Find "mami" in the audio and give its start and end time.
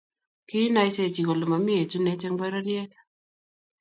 1.51-1.73